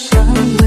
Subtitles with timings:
[0.00, 0.59] 想你。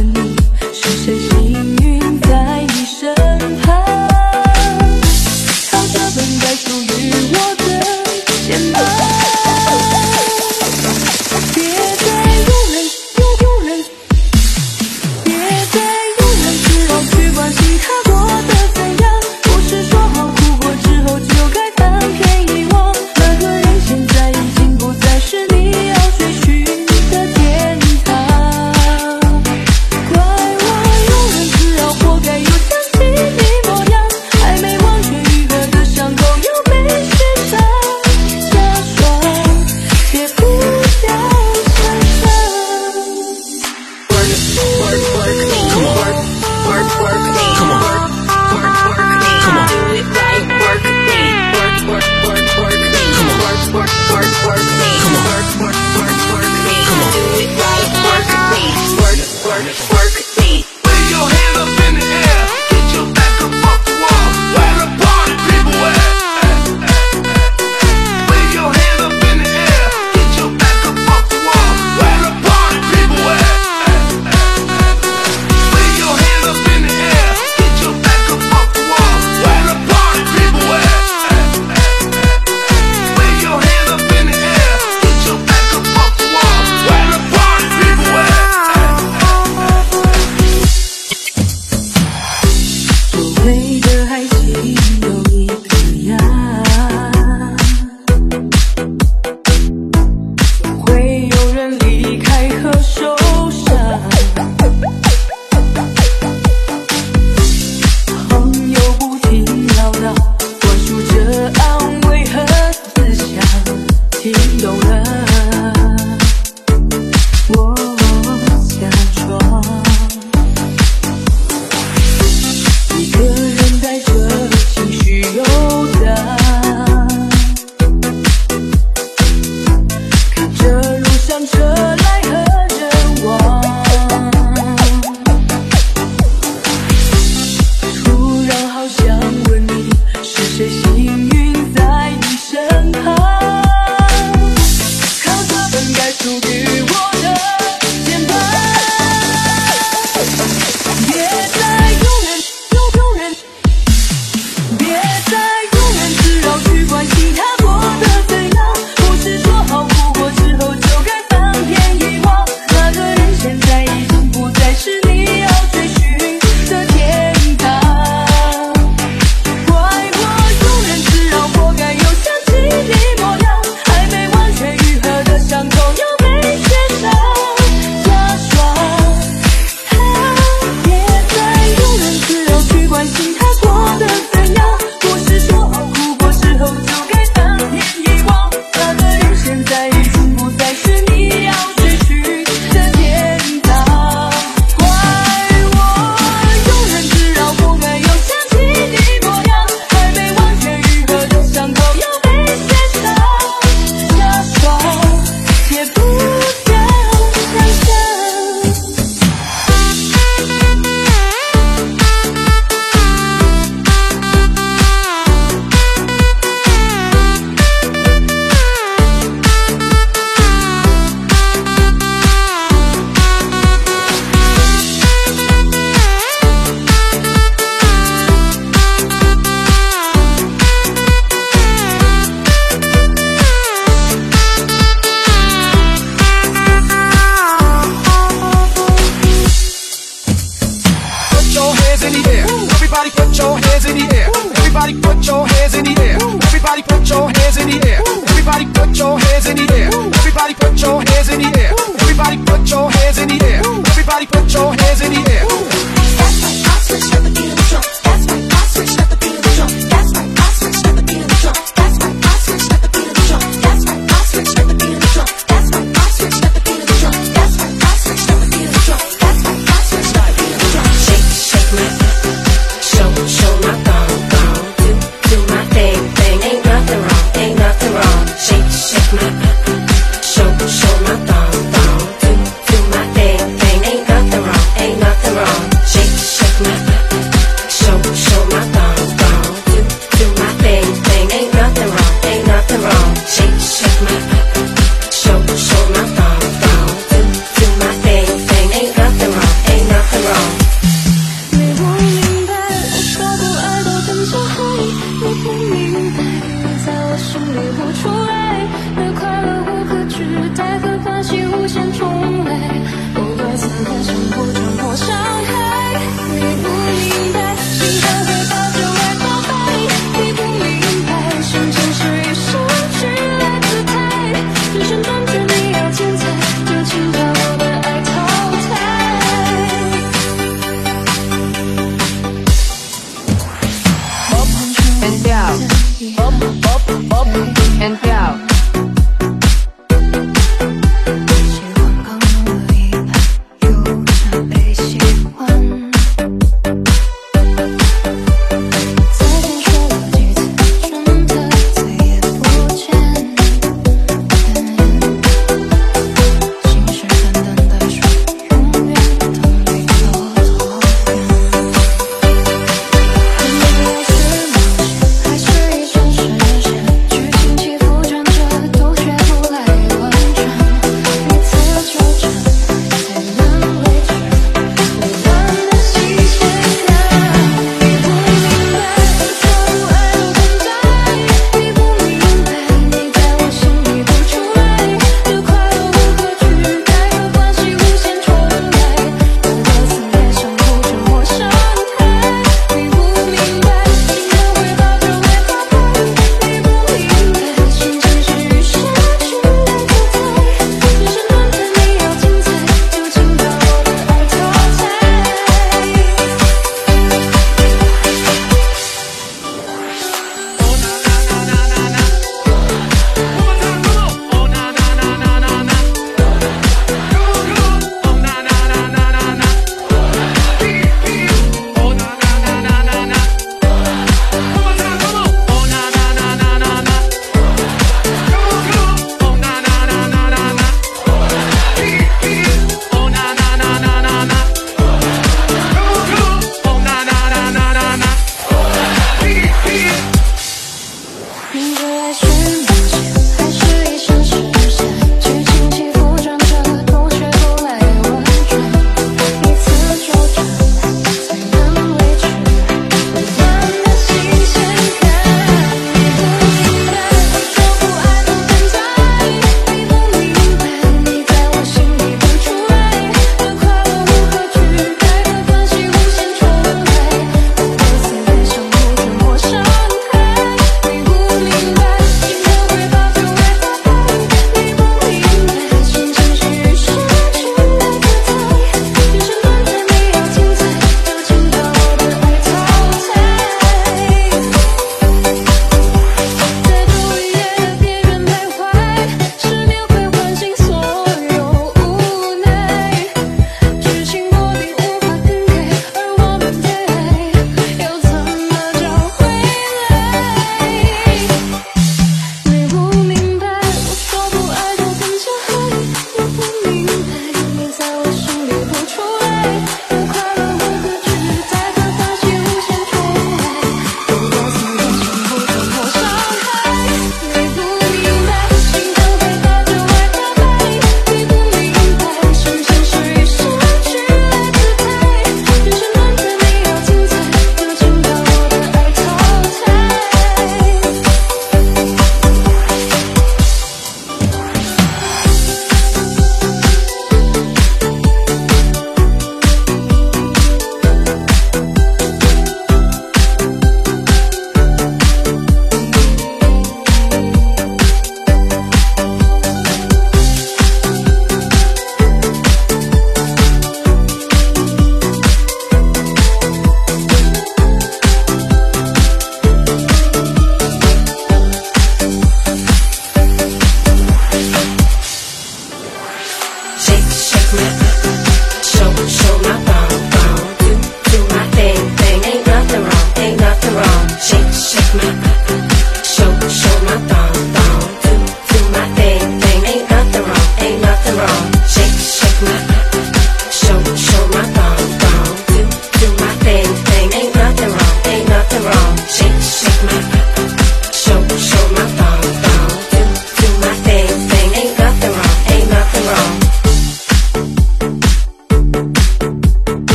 [115.02, 115.33] love.